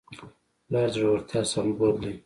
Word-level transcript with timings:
پلار 0.67 0.87
د 0.91 0.93
زړورتیا 0.93 1.41
سمبول 1.51 1.93
دی. 2.01 2.13